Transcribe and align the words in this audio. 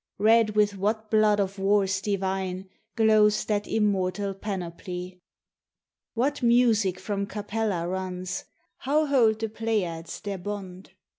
Red 0.17 0.55
with 0.55 0.77
what 0.79 1.11
blood 1.11 1.39
of 1.39 1.59
wars 1.59 2.01
divine 2.01 2.67
Glows 2.95 3.45
that 3.45 3.67
immortal 3.67 4.33
panoply? 4.33 5.21
What 6.15 6.41
music 6.41 6.99
from 6.99 7.27
Capella 7.27 7.87
runs? 7.87 8.45
How 8.77 9.05
hold 9.05 9.37
the 9.37 9.47
Pleiades 9.49 10.19
their 10.21 10.39
bond? 10.39 10.89